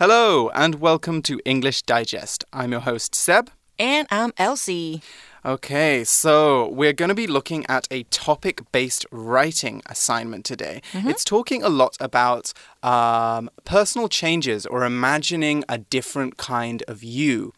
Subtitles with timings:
[0.00, 2.44] Hello, and welcome to English Digest.
[2.52, 3.50] I'm your host, Seb.
[3.80, 5.02] And I'm Elsie.
[5.44, 10.82] Okay, so we're going to be looking at a topic based writing assignment today.
[10.92, 11.10] Mm -hmm.
[11.10, 17.52] It's talking a lot about um, personal changes or imagining a different kind of you.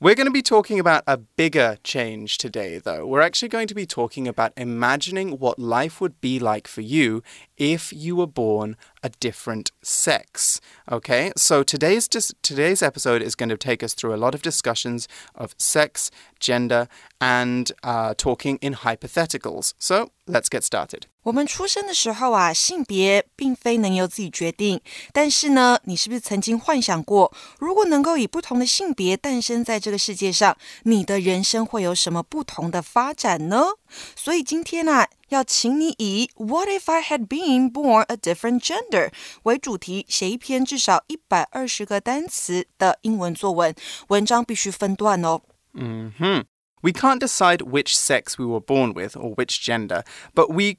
[0.00, 3.04] We're going to be talking about a bigger change today, though.
[3.04, 7.22] We're actually going to be talking about imagining what life would be like for you
[7.56, 10.59] if you were born a different sex.
[10.89, 12.07] Okay, so today's
[12.41, 16.09] today's episode is going to take us through a lot of discussions of sex,
[16.39, 16.87] gender,
[17.19, 19.73] and uh, talking in hypotheticals.
[19.79, 21.03] So let's get started.
[21.23, 24.81] 我们出生的时候啊，性别并非能由自己决定。
[25.13, 33.67] 但是呢，你是不是曾经幻想过，如果能够以不同的性别诞生在这个世界上，你的人生会有什么不同的发展呢？
[34.15, 39.11] 所以今天啊，要请你以 "What if I had been born a different gender"
[39.43, 43.75] 为主题，写一篇至少一百二十个单词的英文作文。
[44.07, 45.41] 文章必须分段哦。
[45.73, 46.45] 嗯哼。
[46.81, 50.03] We can't decide which sex we were born with or which gender,
[50.35, 50.75] but we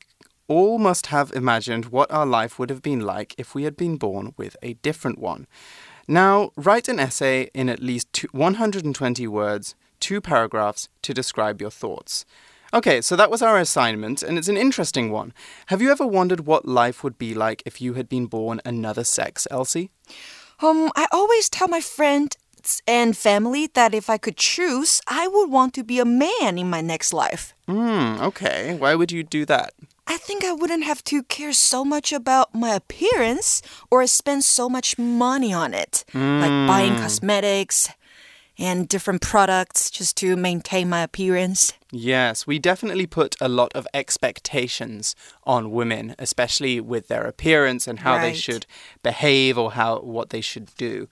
[0.47, 3.97] all must have imagined what our life would have been like if we had been
[3.97, 5.47] born with a different one.
[6.07, 12.27] Now, write an essay in at least 120 words, two paragraphs, to describe your thoughts.
[12.74, 15.34] Okay, so that was our assignment, and it's an interesting one.
[15.68, 19.04] Have you ever wondered what life would be like if you had been born another
[19.04, 19.90] sex, Elsie?
[20.62, 22.36] Um, I always tell my friend
[22.86, 26.70] and family that if I could choose, I would want to be a man in
[26.70, 27.56] my next life.
[27.68, 28.76] Hmm, okay.
[28.78, 29.74] Why would you do that?
[30.06, 34.68] I think I wouldn't have to care so much about my appearance or spend so
[34.68, 36.42] much money on it, mm.
[36.42, 37.02] like buying hmm.
[37.02, 37.90] cosmetics
[38.59, 41.73] and different products just to maintain my appearance.
[41.91, 48.01] Yes, we definitely put a lot of expectations on women, especially with their appearance and
[48.01, 48.23] how right.
[48.23, 48.67] they should
[49.03, 51.09] behave or how what they should do.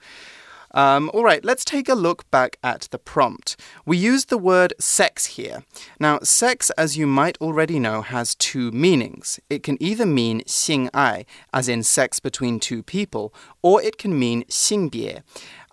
[0.75, 3.55] Um, all right, let's take a look back at the prompt.
[3.85, 5.63] We used the word sex here.
[5.99, 9.39] Now, sex, as you might already know, has two meanings.
[9.51, 14.45] It can either mean 性爱, as in sex between two people, or it can mean
[14.49, 15.21] 性别.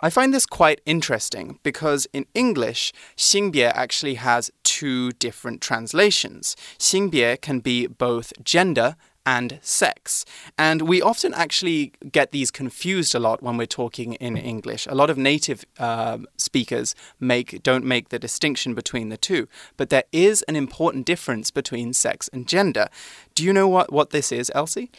[0.03, 6.55] I find this quite interesting because in English, 性别 actually has two different translations.
[6.79, 8.97] 性别 can be both gender
[9.27, 10.25] and sex.
[10.57, 14.87] And we often actually get these confused a lot when we're talking in English.
[14.87, 19.47] A lot of native uh, speakers make don't make the distinction between the two,
[19.77, 22.89] but there is an important difference between sex and gender.
[23.35, 24.91] Do you know what, what this is, Elsie?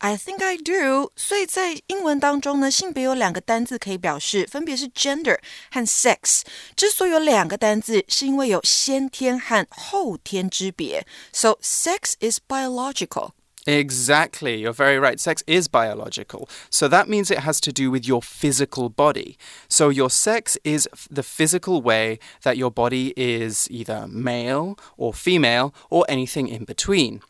[0.00, 1.10] I think I do。
[1.16, 5.38] 所以在英文当中呢，性别有两个单字可以表示，分别是 gender
[5.72, 6.42] 和 sex。
[6.76, 11.04] 之所以有两个单字，是因为有先天和后天之别。
[11.32, 13.30] So sex is biological.
[13.66, 15.18] Exactly, you're very right.
[15.18, 16.48] Sex is biological.
[16.70, 19.36] So that means it has to do with your physical body.
[19.68, 25.74] So your sex is the physical way that your body is either male or female
[25.90, 27.20] or anything in between.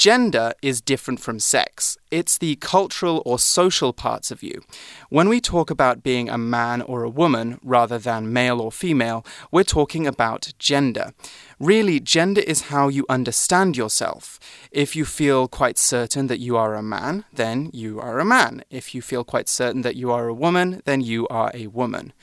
[0.00, 1.98] Gender is different from sex.
[2.10, 4.62] It's the cultural or social parts of you.
[5.10, 9.26] When we talk about being a man or a woman rather than male or female,
[9.52, 11.12] we're talking about gender.
[11.58, 14.40] Really, gender is how you understand yourself.
[14.72, 18.64] If you feel quite certain that you are a man, then you are a man.
[18.70, 22.14] If you feel quite certain that you are a woman, then you are a woman.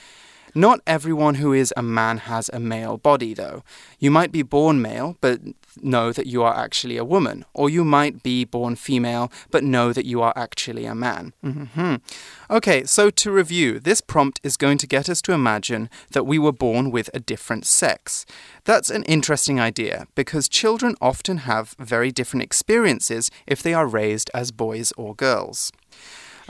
[0.57, 3.63] Not everyone who is a man has a male body, though.
[3.99, 5.39] You might be born male, but
[5.83, 9.93] know that you are actually a woman, or you might be born female, but know
[9.93, 11.33] that you are actually a man.
[11.43, 12.01] Mm -hmm.
[12.49, 16.39] Okay, so to review, this prompt is going to get us to imagine that we
[16.39, 18.25] were born with a different sex.
[18.63, 24.29] That's an interesting idea because children often have very different experiences if they are raised
[24.33, 25.71] as boys or girls.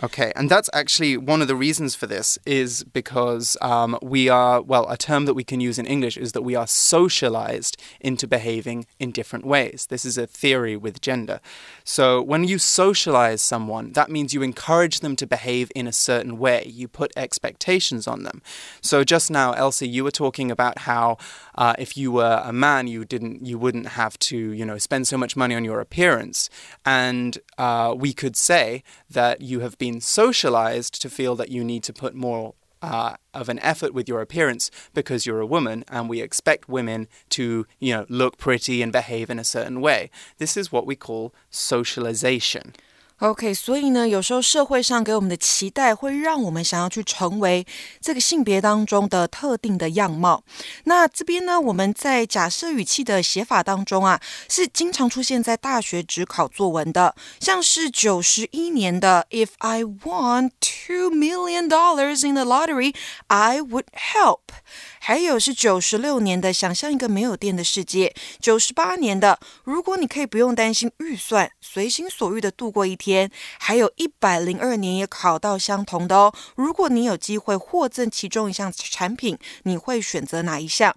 [0.04, 4.62] Okay, and that's actually one of the reasons for this is because um, we are,
[4.62, 8.28] well, a term that we can use in English is that we are socialized into
[8.28, 9.88] behaving in different ways.
[9.90, 11.40] This is a theory with gender.
[11.84, 16.38] So when you socialize someone, that means you encourage them to behave in a certain
[16.38, 16.66] way.
[16.68, 18.44] You put expectations on them.
[18.82, 21.18] So just now, Elsie, you were talking about how
[21.58, 25.08] uh, if you were a man, you didn't, you wouldn't have to, you know, spend
[25.08, 26.50] so much money on your appearance.
[26.86, 31.84] And uh, we could say that you have been socialized to feel that you need
[31.84, 36.08] to put more uh, of an effort with your appearance because you're a woman, and
[36.08, 40.12] we expect women to, you know, look pretty and behave in a certain way.
[40.38, 42.76] This is what we call socialization.
[43.20, 47.66] OK，所以呢，有时候社会上给我们的期待会让我们想要去成为
[48.00, 50.44] 这个性别当中的特定的样貌。
[50.84, 62.94] 那这边呢，我们在假设语气的写法当中啊，是经常出现在大学只考作文的，像是九十一年的 "If I won two million dollars in the lottery,
[63.26, 64.42] I would help"，
[65.00, 73.32] 还有是九十六年的想象一个没有电的世界，九十八年的如果你可以不用担心预算，随心所欲的度过一天。
[73.60, 76.34] 还有一百零二年也考到相同的哦。
[76.56, 80.96] 如果你有机会获赠其中一项产品，你会选择哪一项？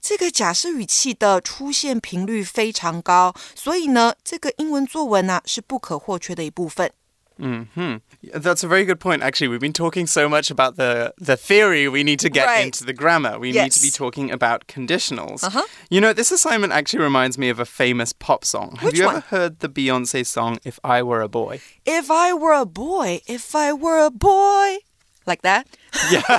[0.00, 6.92] 这个假设语气的出现频率非常高，所以呢，这个英文作文呢是不可或缺的一部分。
[7.39, 7.95] Hmm.
[8.31, 9.23] That's a very good point.
[9.23, 11.89] Actually, we've been talking so much about the the theory.
[11.89, 12.63] We need to get right.
[12.63, 13.39] into the grammar.
[13.39, 13.63] We yes.
[13.63, 15.43] need to be talking about conditionals.
[15.43, 15.63] Uh-huh.
[15.89, 18.77] You know, this assignment actually reminds me of a famous pop song.
[18.77, 19.15] Have Which you one?
[19.15, 21.59] ever heard the Beyonce song "If I Were a Boy"?
[21.85, 24.77] If I were a boy, if I were a boy,
[25.25, 25.65] like that.
[26.11, 26.21] Yeah,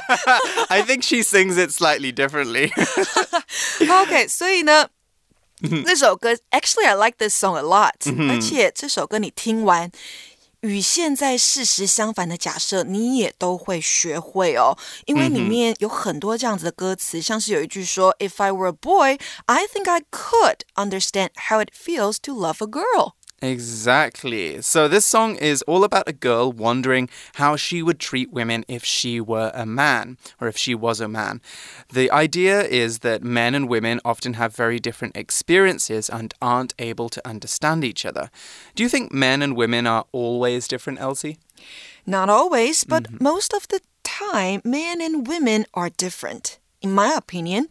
[0.71, 2.73] I think she sings it slightly differently.
[3.83, 4.89] OK，所以呢。
[5.85, 7.95] 那首歌，actually I like this song a lot，、
[8.29, 9.91] 而且这首歌你听完，
[10.62, 22.58] 与现在事实相反的假设，你也都会学会哦，因为里面有很多这样子的歌词，像是有一句说，If I were a boy, I think I could understand how it feels to love
[22.62, 23.14] a girl.
[23.42, 24.62] Exactly.
[24.62, 28.84] So this song is all about a girl wondering how she would treat women if
[28.84, 31.42] she were a man or if she was a man.
[31.94, 37.10] The idea is that men and women often have very different experiences and aren't able
[37.10, 38.30] to understand each other.
[38.76, 41.38] Do you think men and women are always different, Elsie?
[42.06, 46.60] Not always, but most of the time, men and women are different.
[46.82, 47.68] In my opinion,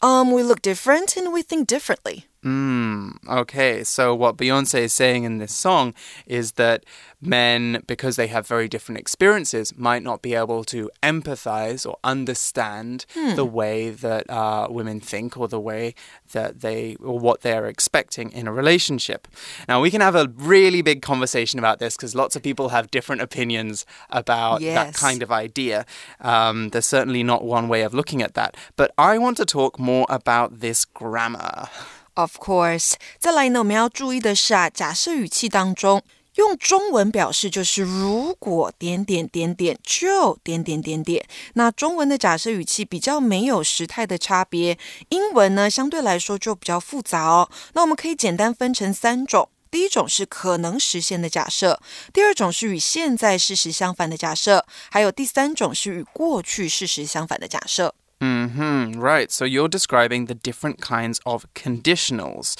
[0.00, 2.26] um, we look different and we think differently.
[2.44, 5.94] Mm, okay, so what Beyonce is saying in this song
[6.26, 6.84] is that
[7.20, 13.06] men, because they have very different experiences, might not be able to empathize or understand
[13.36, 15.94] the way that uh, women think or the way
[16.32, 19.28] that they or what they're expecting in a relationship.
[19.68, 22.90] Now, we can have a really big conversation about this because lots of people have
[22.90, 25.86] different opinions about that kind of idea.
[26.20, 29.78] Um, there's certainly not one way of looking at that, but I want to talk
[29.78, 31.68] more about this grammar.
[32.14, 36.02] Of course，再来呢，我们要注意的是啊，假设语气当中
[36.34, 41.26] 用中文表示就是如果点点点点就点点点点。
[41.54, 44.78] 那中文的假设语气比较没有时态的差别，
[45.08, 47.50] 英文呢相对来说就比较复杂哦。
[47.72, 49.48] 那我们可以简单分成三种。
[49.70, 51.80] 第一种是可能实现的假设，
[52.12, 57.94] 第二种是与现在事实相反的假设，还有第三种是与过去事实相反的假设。
[58.22, 59.32] Hmm right.
[59.32, 62.54] So you're describing the different kinds of conditionals.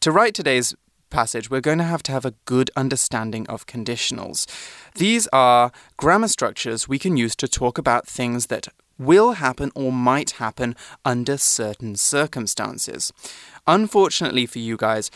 [0.00, 0.74] To write today's
[1.08, 4.46] passage, we're going to have to have a good understanding of conditionals.
[4.94, 8.68] These are grammar structures we can use to talk about things that
[8.98, 13.10] will happen or might happen under certain circumstances.
[13.66, 15.10] Unfortunately for you guys,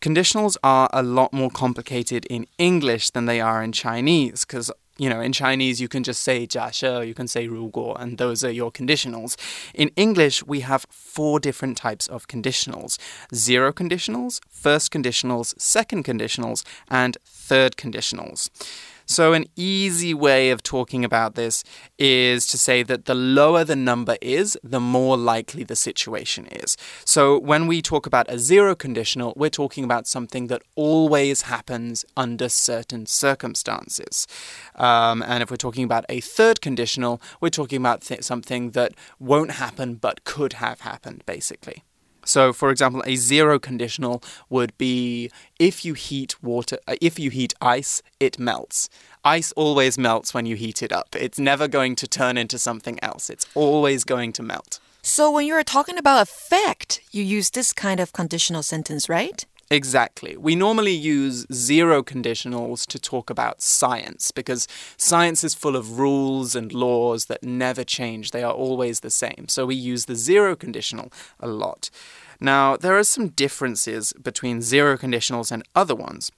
[0.00, 5.09] conditionals are a lot more complicated in English than they are in Chinese because you
[5.09, 8.51] know, in Chinese, you can just say 假设, you can say 如果, and those are
[8.51, 9.37] your conditionals.
[9.73, 12.97] In English, we have four different types of conditionals
[13.33, 18.49] zero conditionals, first conditionals, second conditionals, and third conditionals.
[19.06, 21.62] So, an easy way of talking about this
[21.98, 26.76] is to say that the lower the number is, the more likely the situation is.
[27.04, 32.04] So, when we talk about a zero conditional, we're talking about something that always happens
[32.16, 34.26] under certain circumstances.
[34.74, 38.92] Um, and if we're talking about a third conditional, we're talking about th- something that
[39.18, 41.84] won't happen but could have happened, basically.
[42.24, 47.30] So, for example, a zero conditional would be if you heat water, uh, if you
[47.30, 48.88] heat ice, it melts.
[49.24, 51.14] Ice always melts when you heat it up.
[51.14, 53.30] It's never going to turn into something else.
[53.30, 54.80] It's always going to melt.
[55.02, 59.44] So when you're talking about effect, you use this kind of conditional sentence, right?
[59.70, 60.36] Exactly.
[60.36, 66.54] We normally use zero conditionals to talk about science because science is full of rules
[66.54, 68.30] and laws that never change.
[68.30, 69.46] They are always the same.
[69.48, 71.90] So we use the zero conditional a lot.
[72.40, 76.30] Now, there are some differences between zero conditionals and other ones.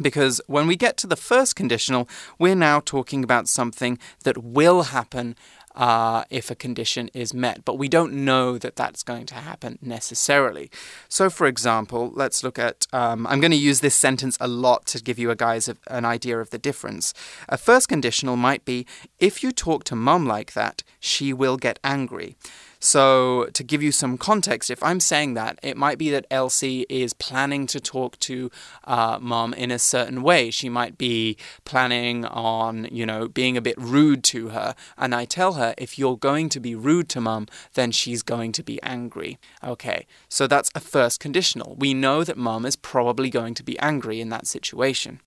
[0.00, 4.84] Because when we get to the first conditional, we're now talking about something that will
[4.84, 5.36] happen
[5.74, 9.78] uh, if a condition is met, but we don't know that that's going to happen
[9.80, 10.70] necessarily.
[11.08, 12.86] So, for example, let's look at.
[12.92, 15.76] Um, I'm going to use this sentence a lot to give you a guys a,
[15.86, 17.14] an idea of the difference.
[17.48, 18.86] A first conditional might be
[19.18, 22.36] if you talk to mum like that, she will get angry.
[22.80, 26.86] So, to give you some context, if I'm saying that, it might be that Elsie
[26.88, 28.50] is planning to talk to
[28.84, 30.50] uh, mom in a certain way.
[30.50, 34.74] She might be planning on, you know, being a bit rude to her.
[34.96, 38.52] And I tell her, if you're going to be rude to mom, then she's going
[38.52, 39.38] to be angry.
[39.62, 41.76] Okay, so that's a first conditional.
[41.78, 45.20] We know that mom is probably going to be angry in that situation.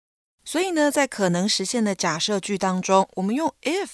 [0.46, 3.88] 所以呢，在可能实现的假设句当中，我们用 if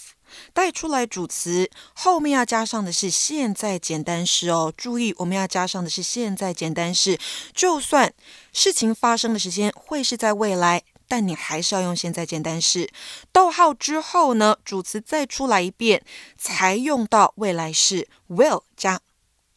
[0.53, 4.74] 带出来主词，后面要加上的是现在简单式哦。
[4.75, 7.18] 注意，我们要加上的是现在简单式。
[7.53, 8.13] 就算
[8.51, 12.89] 事情发生的时间会是在未来，但你还是要用现在简单式。
[13.32, 16.03] 逗号之后呢，主词再出来一遍，
[16.38, 19.00] 才用到未来式 will 加。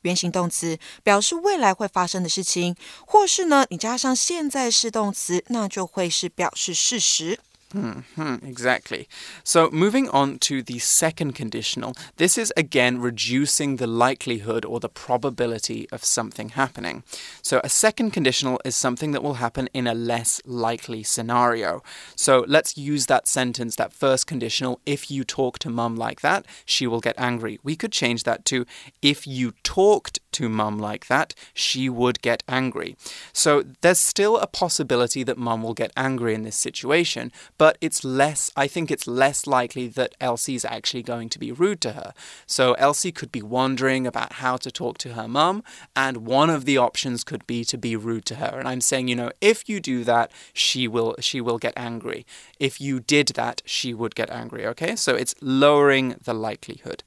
[0.02, 7.40] 原形动词表示未来会发生的事情，或是呢，你加上现在式动词，那就会是表示事实。
[7.74, 9.08] Mm -hmm, exactly.
[9.44, 14.88] So, moving on to the second conditional, this is again reducing the likelihood or the
[15.06, 17.02] probability of something happening.
[17.42, 21.82] So, a second conditional is something that will happen in a less likely scenario.
[22.16, 24.80] So, let's use that sentence, that first conditional.
[24.84, 27.58] If you talk to mum like that, she will get angry.
[27.62, 28.64] We could change that to
[29.00, 32.96] if you talked to mum like that, she would get angry.
[33.32, 38.04] So, there's still a possibility that mum will get angry in this situation but it's
[38.04, 42.12] less, I think it's less likely that Elsie's actually going to be rude to her.
[42.46, 45.62] So Elsie could be wondering about how to talk to her mum,
[45.94, 48.58] and one of the options could be to be rude to her.
[48.58, 52.26] And I'm saying, you know, if you do that, she will she will get angry.
[52.58, 54.66] If you did that, she would get angry.
[54.66, 57.02] Okay, so it's lowering the likelihood.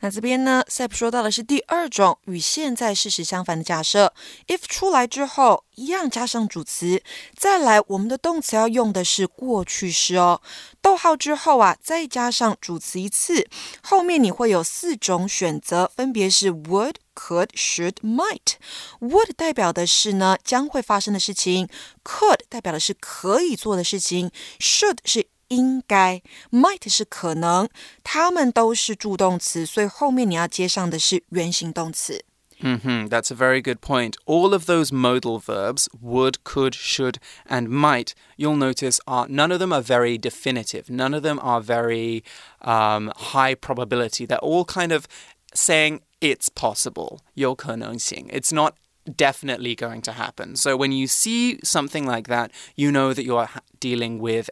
[0.00, 4.14] 那这边呢，Sep 说到的是第二种与现在事实相反的假设。
[4.46, 7.02] If 出来之后，一样加上主词，
[7.36, 10.40] 再来我们的动词要用的是过去式哦。
[10.80, 13.48] 逗号之后啊，再加上主词一次，
[13.82, 18.54] 后面你会有四种选择，分别是 would、could、should、might。
[19.00, 21.68] would 代表的是呢将会发生的事情
[22.04, 25.26] ，could 代表的是可以做的事情，should 是。
[25.49, 27.69] 应该，might 是可能，
[28.03, 32.23] 它们都是助动词，所以后面你要接上的是原形动词。
[32.59, 34.13] Mm -hmm, that's a very good point.
[34.25, 37.15] All of those modal verbs, would, could, should,
[37.45, 40.83] and might, you'll notice are none of them are very definitive.
[40.87, 42.23] None of them are very
[42.61, 44.25] um, high probability.
[44.25, 45.07] They're all kind of
[45.53, 47.19] saying it's possible.
[47.33, 48.27] 有可能性.
[48.29, 50.55] It's not definitely going to happen.
[50.55, 53.49] So when you see something like that, you know that you're
[53.81, 54.47] dealing with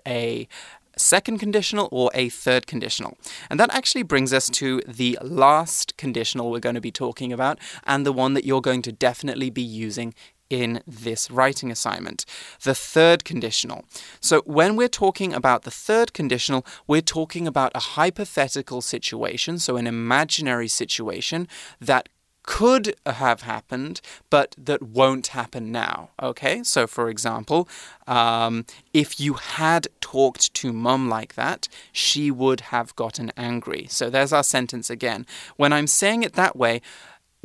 [0.97, 3.17] second conditional or a third conditional.
[3.51, 7.59] And that actually brings us to the last conditional we're going to be talking about,
[7.85, 10.15] and the one that you're going to definitely be using
[10.49, 12.25] in this writing assignment.
[12.63, 13.85] The third conditional.
[14.21, 19.77] So, when we're talking about the third conditional, we're talking about a hypothetical situation, so
[19.77, 21.49] an imaginary situation
[21.81, 22.09] that
[22.47, 24.01] could have happened,
[24.31, 26.11] but that won't happen now.
[26.23, 27.69] Okay, so for example,
[28.07, 33.87] um, if you had talked to mum like that, she would have gotten angry.
[33.91, 35.27] So there's our sentence again.
[35.57, 36.81] When I'm saying it that way,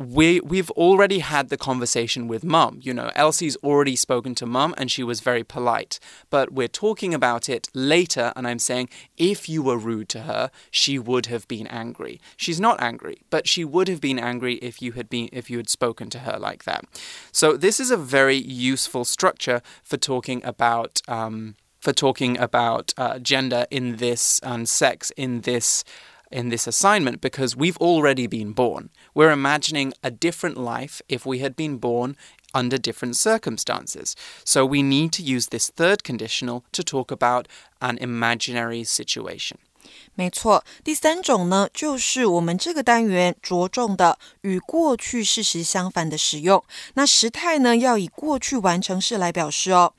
[0.02, 2.80] we we've already had the conversation with mum.
[2.82, 5.98] You know, Elsie's already spoken to mum and she was very polite.
[6.30, 10.50] But we're talking about it later and I'm saying if you were rude to her,
[10.70, 12.20] she would have been angry.
[12.36, 15.56] She's not angry, but she would have been angry if you had been if you
[15.56, 16.84] had spoken to her like that.
[17.30, 23.18] So this is a very useful structure for talking about um, for talking about uh,
[23.18, 25.84] gender in this and sex in this
[26.32, 28.90] in this assignment because we've already been born.
[29.13, 32.15] We're imagining a different life if we had been born
[32.53, 34.13] under different circumstances.
[34.43, 37.45] So we need to use this third conditional to talk about
[37.79, 39.57] an imaginary situation.
[40.15, 46.63] 没错，第三种呢，就是我们这个单元着重的与过去事实相反的使用。
[46.95, 49.93] 那时态呢，要以过去完成式来表示哦。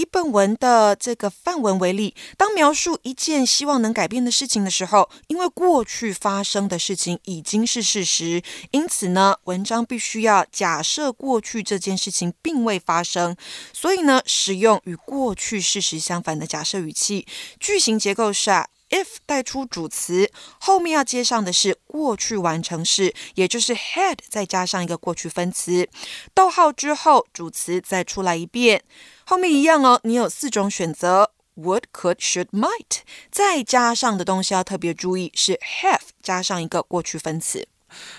[0.00, 13.36] 以本文的这个范文为例，当描述一件希望能改变的事情的时候，因为过去发生的事情已经是事实，因此呢，文章必须要假设过去这件事情并未发生，
[13.74, 17.26] 所以呢，使用与过去事实相反的假设语气。
[17.58, 18.66] 句型结构是啊。
[18.90, 20.30] If 带出主词，
[20.60, 25.88] 后面要接上的是过去完成式，也就是 had 再加上一个过去分词。
[26.34, 28.82] 逗号之后，主词再出来一遍，
[29.24, 30.00] 后面一样哦。
[30.04, 33.00] 你有四种选择：would、could、should、might。
[33.30, 37.66] 再加上的东西要特别注意，是 have 加上一个过去分词。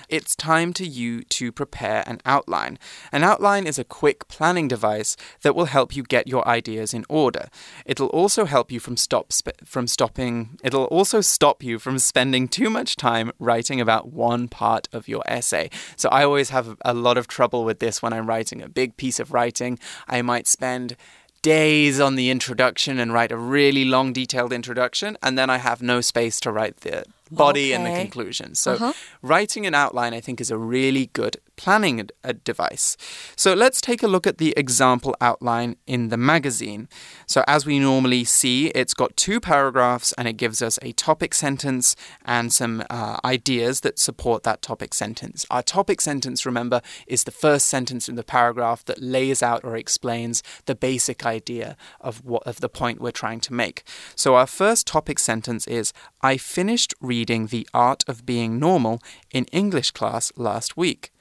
[0.09, 2.77] It's time to you to prepare an outline.
[3.11, 7.05] An outline is a quick planning device that will help you get your ideas in
[7.09, 7.49] order.
[7.85, 9.31] It'll also help you from stop
[9.65, 10.57] from stopping.
[10.63, 15.23] It'll also stop you from spending too much time writing about one part of your
[15.25, 15.69] essay.
[15.95, 18.97] So I always have a lot of trouble with this when I'm writing a big
[18.97, 19.79] piece of writing.
[20.07, 20.95] I might spend
[21.41, 25.81] days on the introduction and write a really long, detailed introduction, and then I have
[25.81, 27.73] no space to write the body okay.
[27.73, 28.55] and the conclusion.
[28.55, 28.93] So, uh -huh.
[29.21, 32.09] writing an outline, I think, is a really good planning
[32.43, 32.97] device.
[33.35, 36.87] So let's take a look at the example outline in the magazine.
[37.27, 41.35] So as we normally see, it's got two paragraphs and it gives us a topic
[41.35, 41.95] sentence
[42.25, 45.45] and some uh, ideas that support that topic sentence.
[45.51, 49.77] Our topic sentence, remember, is the first sentence in the paragraph that lays out or
[49.77, 53.83] explains the basic idea of what of the point we're trying to make.
[54.15, 58.99] So our first topic sentence is I finished reading The Art of Being Normal
[59.31, 61.11] in English class last week.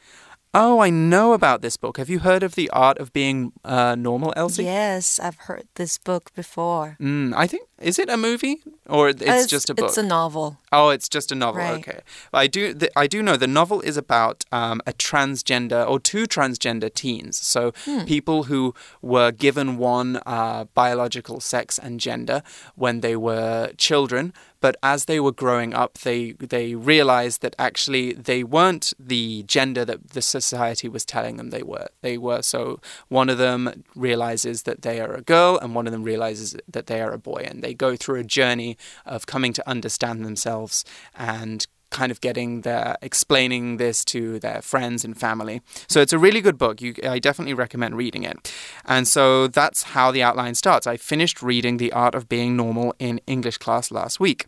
[0.53, 1.97] Oh, I know about this book.
[1.99, 4.65] Have you heard of The Art of Being uh, Normal, Elsie?
[4.65, 6.97] Yes, I've heard this book before.
[7.01, 9.87] Mm, I think is it a movie or it's, it's, just a book?
[9.87, 10.59] It's a novel.
[10.71, 11.63] Oh, it's just a novel.
[11.63, 11.79] Right.
[11.79, 12.01] Okay,
[12.33, 12.75] I do.
[12.75, 17.37] The, I do know the novel is about um, a transgender or two transgender teens.
[17.37, 18.05] So hmm.
[18.05, 22.43] people who were given one uh, biological sex and gender
[22.75, 28.13] when they were children, but as they were growing up, they they realized that actually
[28.13, 31.89] they weren't the gender that the society was telling them they were.
[32.03, 32.43] They were.
[32.43, 36.57] So one of them realizes that they are a girl, and one of them realizes
[36.69, 39.69] that they are a boy, and they they go through a journey of coming to
[39.69, 40.85] understand themselves
[41.15, 45.61] and kind of getting their explaining this to their friends and family.
[45.89, 46.81] So it's a really good book.
[46.81, 48.53] You, I definitely recommend reading it.
[48.85, 50.87] And so that's how the outline starts.
[50.87, 54.47] I finished reading The Art of Being Normal in English class last week.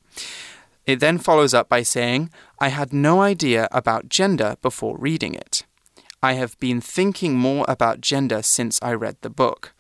[0.85, 5.65] It then follows up by saying, I had no idea about gender before reading it.
[6.25, 9.75] I have been thinking more about gender since I read the book.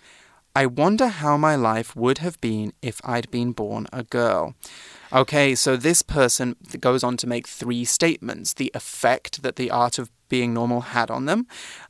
[0.54, 4.54] I wonder how my life would have been if I'd been born a girl.
[5.10, 9.98] Okay, so this person goes on to make three statements the effect that the art
[9.98, 11.46] of being normal had on them,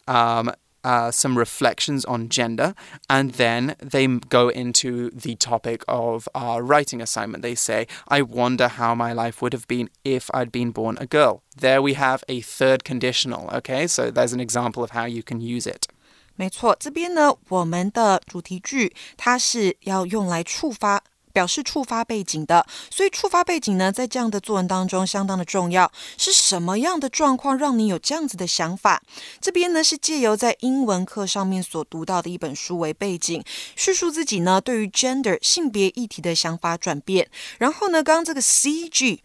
[0.06, 0.52] um,
[0.84, 2.74] uh, some reflections on gender,
[3.08, 7.42] and then they go into the topic of our writing assignment.
[7.42, 11.06] They say, I wonder how my life would have been if I'd been born a
[11.06, 11.42] girl.
[11.56, 13.86] There we have a third conditional, okay?
[13.86, 15.88] So there's an example of how you can use it.
[16.36, 25.90] 没错，这边呢，我们的主题句它是要用来触发、表示触发背景的，所以触发背景呢，在这样的作文当中相当的重要。
[26.18, 29.02] 是什么样的状况让你有这样子的想法？
[29.40, 33.42] 这边呢是借由在英文课上面所读到的一本书为背景，
[33.76, 37.30] 叙述自己呢对于 gender 性别议题的想法转变。
[37.58, 39.22] 然后呢，刚刚这个 C G。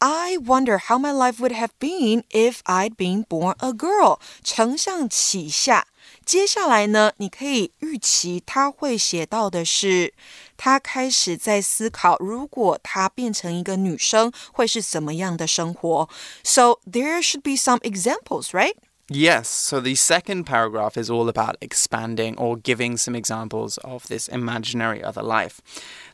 [0.00, 4.20] I wonder how my life would have been if I'd been born a girl。
[4.44, 5.88] 承上启下，
[6.28, 10.12] 接下来呢，你可以预期他会写到的是，
[10.58, 16.06] 他开始在思考，如果他变成一个女生，会是怎么样的生活。
[16.44, 18.74] So there should be some examples, right?
[19.10, 24.28] Yes, so the second paragraph is all about expanding or giving some examples of this
[24.28, 25.62] imaginary other life.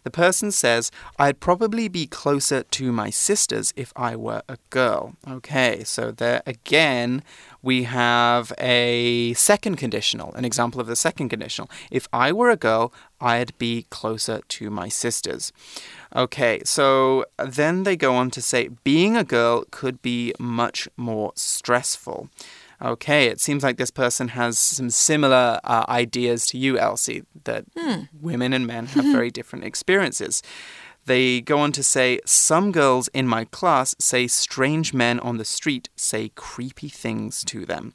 [0.04, 5.16] The person says, I'd probably be closer to my sisters if I were a girl.
[5.28, 7.24] Okay, so there again,
[7.62, 11.68] we have a second conditional, an example of the second conditional.
[11.90, 15.52] If I were a girl, I'd be closer to my sisters.
[16.14, 21.32] Okay, so then they go on to say, being a girl could be much more
[21.34, 22.30] stressful.
[22.84, 27.64] Okay, it seems like this person has some similar uh, ideas to you, Elsie, that
[27.74, 28.02] hmm.
[28.20, 30.42] women and men have very different experiences.
[31.06, 35.46] They go on to say, Some girls in my class say strange men on the
[35.46, 37.94] street say creepy things to them.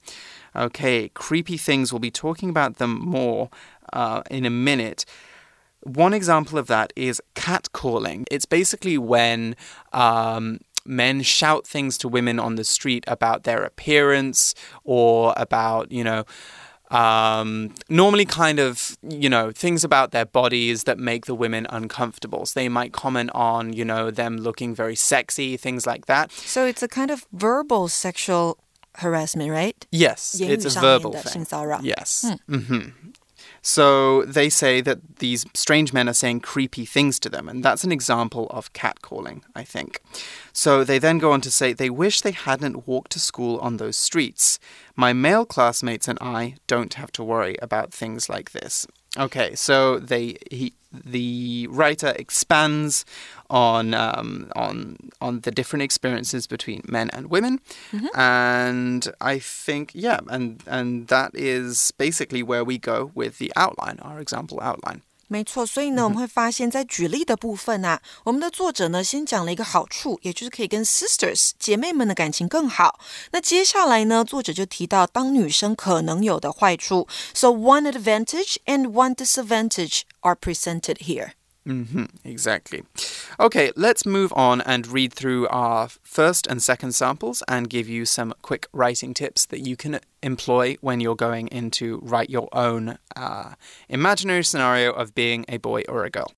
[0.56, 3.50] Okay, creepy things, we'll be talking about them more
[3.94, 5.06] uh, in a minute.
[5.82, 8.26] One example of that is catcalling.
[8.30, 9.56] It's basically when
[9.94, 16.04] um, men shout things to women on the street about their appearance or about, you
[16.04, 16.26] know,
[16.92, 22.46] um, normally kind of, you know, things about their bodies that make the women uncomfortable.
[22.46, 26.32] So they might comment on, you know, them looking very sexy, things like that.
[26.32, 28.58] So it's a kind of verbal sexual
[28.96, 29.86] harassment, right?
[29.92, 31.46] Yes, it's a verbal thing.
[31.84, 32.26] Yes.
[32.48, 32.92] Mm -hmm.
[33.62, 37.84] So they say that these strange men are saying creepy things to them, and that's
[37.84, 40.02] an example of catcalling, I think.
[40.54, 43.78] So they then go on to say they wish they hadn't walked to school on
[43.78, 44.60] those streets.
[44.96, 48.88] My male classmates and I don't have to worry about things like this.
[49.18, 53.06] Okay, so they he the writer expands
[53.50, 57.60] on um, on on the different experiences between men and women,
[57.92, 58.08] Mm-hmm.
[58.20, 64.00] and I think yeah, and and that is basically where we go with the outline,
[64.02, 65.02] our example outline.
[65.32, 73.00] 没错，所以呢，我们会发现，在举例的部分啊，我们的作者呢，先讲了一个好处，也就是可以跟 sisters 姐妹们的感情更好。
[73.32, 77.08] 那接下来呢，作者就提到当女生可能有的坏处。
[77.36, 81.39] So one advantage and one disadvantage are presented here.
[81.66, 82.84] Hmm exactly.
[83.40, 88.06] Okay, let's move on and read through our first and second samples and give you
[88.06, 92.50] some quick writing tips that you can employ when you're going in to write your
[92.54, 93.54] own uh,
[93.88, 96.32] imaginary scenario of being a boy or a girl.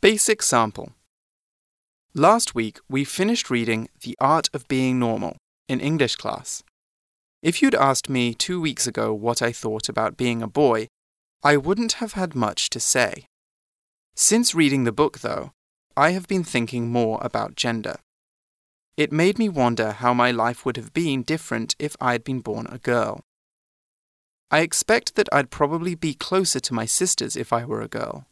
[0.00, 0.92] Basic sample.
[2.14, 5.36] Last week, we finished reading The Art of Being Normal
[5.68, 6.62] in English class.
[7.42, 10.86] If you'd asked me two weeks ago what I thought about being a boy,
[11.42, 13.26] I wouldn't have had much to say.
[14.14, 15.50] Since reading the book, though,
[15.96, 17.96] I have been thinking more about gender.
[18.96, 22.68] It made me wonder how my life would have been different if I'd been born
[22.70, 23.22] a girl.
[24.48, 28.26] I expect that I'd probably be closer to my sisters if I were a girl.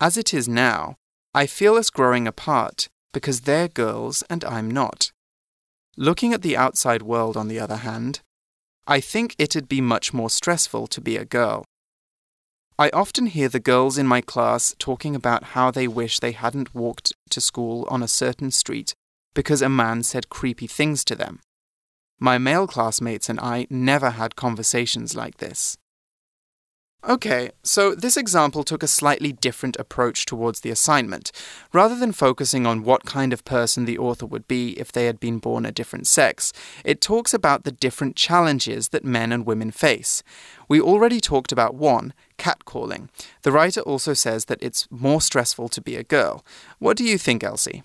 [0.00, 0.96] As it is now,
[1.34, 5.10] I feel us growing apart because they're girls and I'm not.
[5.96, 8.20] Looking at the outside world, on the other hand,
[8.86, 11.64] I think it'd be much more stressful to be a girl.
[12.78, 16.76] I often hear the girls in my class talking about how they wish they hadn't
[16.76, 18.94] walked to school on a certain street
[19.34, 21.40] because a man said creepy things to them.
[22.20, 25.76] My male classmates and I never had conversations like this.
[27.06, 31.30] Okay, so this example took a slightly different approach towards the assignment.
[31.72, 35.20] Rather than focusing on what kind of person the author would be if they had
[35.20, 36.52] been born a different sex,
[36.84, 40.24] it talks about the different challenges that men and women face.
[40.68, 43.10] We already talked about one, catcalling.
[43.42, 46.44] The writer also says that it's more stressful to be a girl.
[46.80, 47.84] What do you think, Elsie?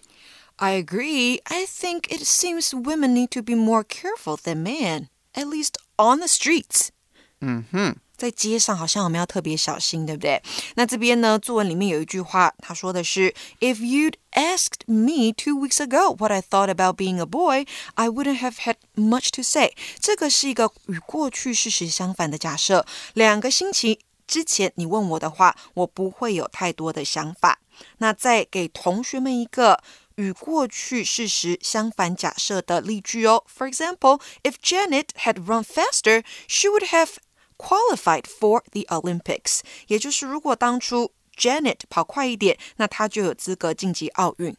[0.57, 1.39] I agree.
[1.47, 6.19] I think it seems women need to be more careful than men, at least on
[6.19, 6.91] the streets.
[7.39, 7.91] hmm
[8.22, 10.42] 在街上好像我们要特别小心，对不对？
[10.74, 18.40] 那这边呢，作文里面有一句话，他说的是：“If you'd asked me two weeks ago what I thought about being a boy, I wouldn't
[18.40, 22.84] have had much to say。”这个是一个与过去事实相反的假设。
[23.14, 27.60] 两个星期之前你问我的话，我不会有太多的想法。
[27.98, 29.80] 那再给同学们一个
[30.16, 33.44] 与过去事实相反假设的例句哦。
[33.46, 37.10] For example, if Janet had run faster, she would have
[37.57, 39.59] qualified for the Olympics。
[39.87, 44.55] 也就是如果当初 Janet 跑快一点，那她就有资格晋级奥运。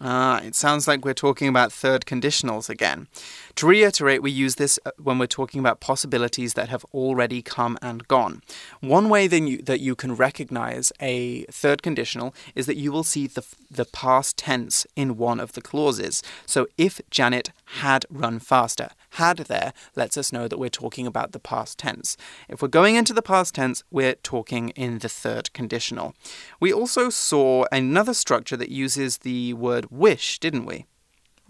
[0.00, 3.08] Ah, it sounds like we're talking about third conditionals again.
[3.56, 7.76] To reiterate, we use this uh, when we're talking about possibilities that have already come
[7.82, 8.42] and gone.
[8.80, 13.02] One way then you, that you can recognize a third conditional is that you will
[13.02, 16.22] see the, the past tense in one of the clauses.
[16.46, 17.50] So if Janet
[17.82, 22.16] had run faster, had there lets us know that we're talking about the past tense.
[22.48, 26.14] If we're going into the past tense, we're talking in the third conditional.
[26.60, 30.85] We also saw another structure that uses the word wish, didn't we?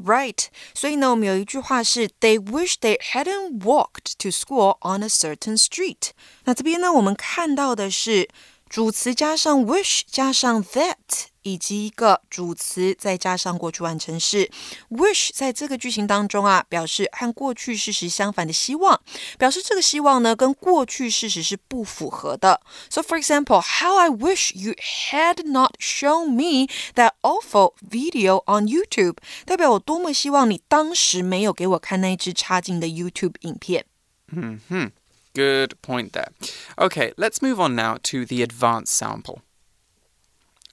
[0.04, 6.10] Right，所以呢，我们有一句话是 They wish they hadn't walked to school on a certain street。
[6.46, 8.28] 那这边呢，我们看到的是
[8.68, 14.50] 主词加上 wish 加上 that，以及一个主词再加上过去完成式。
[14.90, 19.00] wish 在这个句型当中啊，表示和过去事实相反的希望，
[19.38, 22.62] 表示这个希望呢跟过去事实是不符合的。
[22.90, 32.88] So for example, how I wish you had not shown me that awful video on YouTube，代表我多么希望你当时没有给我看那一支差劲的
[32.88, 33.86] YouTube 影片。
[34.32, 34.92] Hmm.
[35.34, 36.30] Good point there.
[36.78, 39.42] Okay, let's move on now to the advanced sample.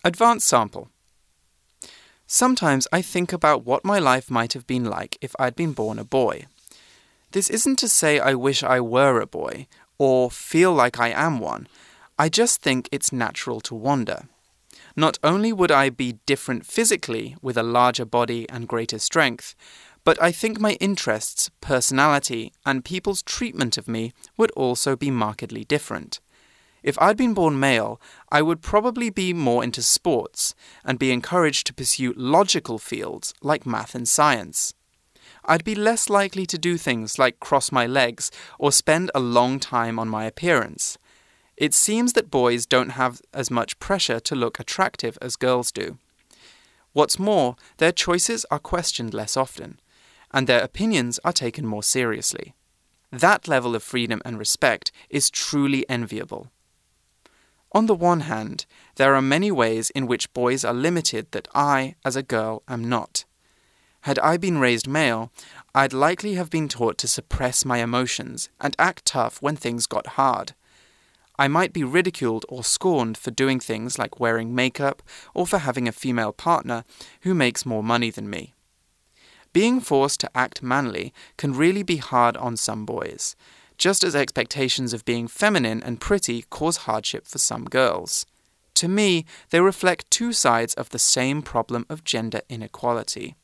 [0.03, 0.89] Advanced sample.
[2.27, 5.99] Sometimes I think about what my life might have been like if I'd been born
[5.99, 6.47] a boy.
[7.33, 9.67] This isn't to say I wish I were a boy
[9.99, 11.67] or feel like I am one.
[12.19, 14.29] I just think it's natural to wonder.
[14.96, 19.56] Not only would I be different physically with a larger body and greater strength,
[20.06, 25.66] but I think my interests, personality, and people's treatment of me would also be markedly
[25.66, 26.22] different.
[26.84, 28.00] If I'd been born male,
[28.32, 30.54] I would probably be more into sports
[30.86, 34.76] and be encouraged to pursue logical fields like math and science.
[35.44, 39.60] I'd be less likely to do things like cross my legs or spend a long
[39.60, 41.00] time on my appearance.
[41.58, 45.98] It seems that boys don't have as much pressure to look attractive as girls do.
[46.94, 49.80] What's more, their choices are questioned less often,
[50.32, 52.54] and their opinions are taken more seriously.
[53.12, 56.52] That level of freedom and respect is truly enviable.
[57.72, 58.66] On the one hand,
[58.96, 62.88] there are many ways in which boys are limited that I, as a girl, am
[62.88, 63.26] not.
[64.02, 65.32] Had I been raised male,
[65.74, 70.08] I'd likely have been taught to suppress my emotions and act tough when things got
[70.08, 70.54] hard.
[71.38, 75.88] I might be ridiculed or scorned for doing things like wearing makeup or for having
[75.88, 76.84] a female partner
[77.22, 78.54] who makes more money than me.
[79.54, 83.36] Being forced to act manly can really be hard on some boys,
[83.78, 88.26] just as expectations of being feminine and pretty cause hardship for some girls.
[88.76, 93.36] To me, they reflect two sides of the same problem of gender inequality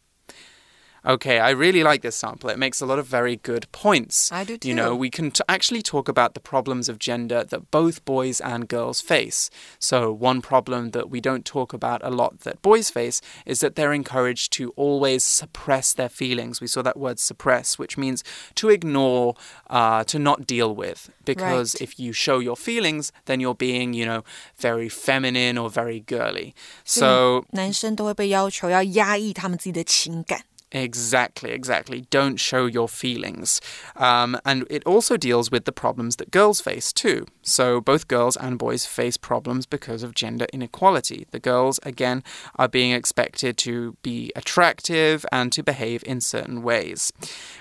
[1.07, 2.51] Okay, I really like this sample.
[2.51, 4.33] It makes a lot of very good points.
[4.33, 4.67] I do too.
[4.69, 8.41] You know, we can t- actually talk about the problems of gender that both boys
[8.41, 9.49] and girls face.
[9.79, 13.77] So, one problem that we don't talk about a lot that boys face is that
[13.77, 16.61] they're encouraged to always suppress their feelings.
[16.61, 18.25] We saw that word suppress, which means
[18.57, 19.37] to ignore,
[19.71, 21.09] uh, to not deal with.
[21.25, 21.83] Because Right.
[21.83, 24.25] if you show your feelings, then you're being, you know,
[24.59, 26.53] very feminine or very girly.
[26.85, 30.47] So, 男生都会被要求要压抑他们自己的情感。
[30.74, 32.02] Exactly, exactly.
[32.10, 33.60] Don't show your feelings.
[33.98, 37.26] Um, and it also deals with the problems that girls face too.
[37.42, 41.28] So both girls and boys face problems because of gender inequality.
[41.32, 42.24] The girls, again,
[42.56, 47.12] are being expected to be attractive and to behave in certain ways.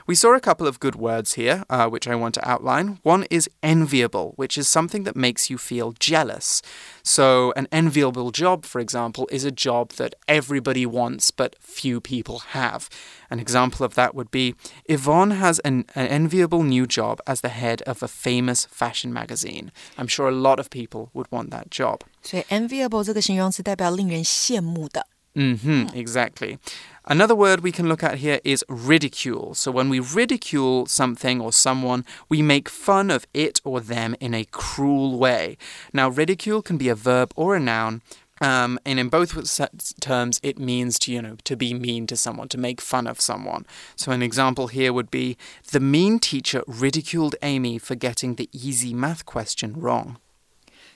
[0.07, 3.01] We saw a couple of good words here, uh, which I want to outline.
[3.03, 6.63] One is enviable, which is something that makes you feel jealous.
[7.03, 12.41] So, an enviable job, for example, is a job that everybody wants but few people
[12.51, 12.89] have.
[13.30, 17.50] An example of that would be Yvonne has an, an enviable new job as the
[17.50, 19.72] head of a famous fashion magazine.
[19.98, 22.02] I'm sure a lot of people would want that job.
[22.22, 25.08] 所以 enviable 这个形容词代表令人羡慕的。
[25.36, 26.58] hmm exactly.
[27.08, 29.54] Another word we can look at here is ridicule.
[29.54, 34.34] So when we ridicule something or someone, we make fun of it or them in
[34.34, 35.58] a cruel way.
[35.94, 38.02] Now, ridicule can be a verb or a noun.
[38.42, 42.18] Um, and in both s- terms, it means to, you know, to be mean to
[42.18, 43.64] someone, to make fun of someone.
[43.96, 45.38] So an example here would be
[45.72, 50.18] the mean teacher ridiculed Amy for getting the easy math question wrong.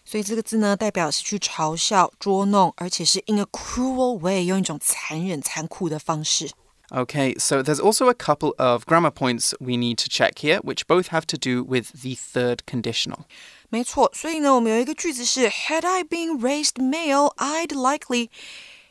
[0.04, 6.50] 所以这个字呢，代表是去嘲笑、捉弄，而且是 in a cruel way，用一种残忍、残酷的方式。
[6.90, 10.88] Okay, so there's also a couple of grammar points we need to check here, which
[10.88, 13.26] both have to do with the third conditional.
[13.71, 18.31] 没错，所以呢，我们有一个句子是 Had I been raised male, I'd likely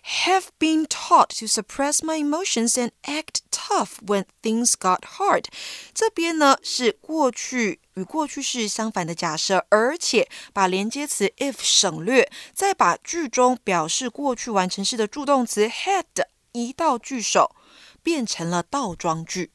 [0.03, 5.45] have been taught to suppress my emotions and act tough when things got hard。
[5.93, 16.03] 这边呢是过去与过去式相反的假设，而且把连接词 if 省略，再把句中表示过去完成式的助动词 had
[16.51, 17.55] 移到句首，
[18.01, 19.51] 变成了倒装句。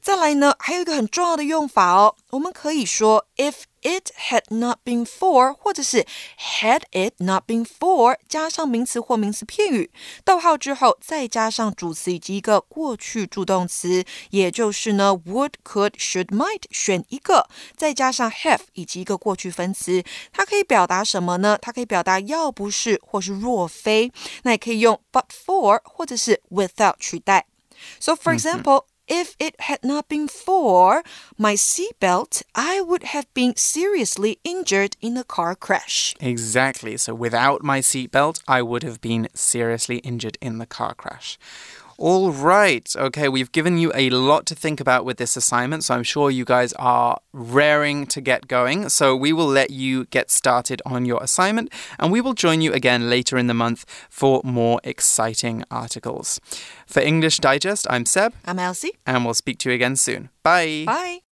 [0.00, 6.06] 再来呢，还有一个很重要的用法哦，我们可以说 if it had not been for，或者是
[6.38, 9.90] had it not been for，加上名词或名词片语，
[10.24, 21.58] 逗号之后再加上主词以及一个过去助动词，也就是呢 would、could、should、might 选一个，再加上 have 以及一个过去分词，它可以表达什么呢？
[21.60, 24.10] 它可以表达要不是或是若非，
[24.44, 27.46] 那也可以用 but for 或者是 without 取代。
[28.00, 31.02] So, for example, if it had not been for
[31.36, 36.14] my seatbelt, I would have been seriously injured in a car crash.
[36.20, 36.96] Exactly.
[36.96, 41.38] So without my seatbelt, I would have been seriously injured in the car crash.
[42.00, 42.88] All right.
[42.96, 46.30] Okay, we've given you a lot to think about with this assignment, so I'm sure
[46.30, 48.88] you guys are raring to get going.
[48.88, 52.72] So we will let you get started on your assignment, and we will join you
[52.72, 56.40] again later in the month for more exciting articles.
[56.86, 58.92] For English Digest, I'm Seb, I'm Elsie.
[59.04, 60.30] and we'll speak to you again soon.
[60.44, 60.84] Bye.
[60.86, 61.27] Bye.